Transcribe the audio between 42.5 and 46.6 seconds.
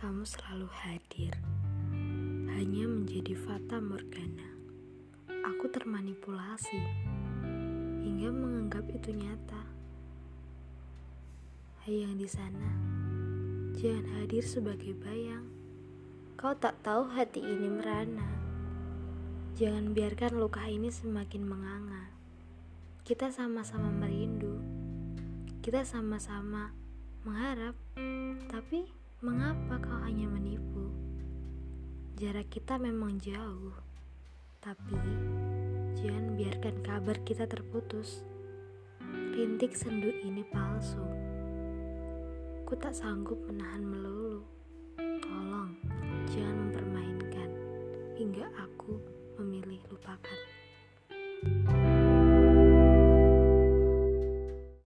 Ku tak sanggup menahan melulu. Tolong, jangan